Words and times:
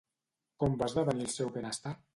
Com 0.63 0.79
va 0.81 0.89
esdevenir 0.91 1.29
el 1.29 1.33
seu 1.39 1.57
benestar? 1.61 1.99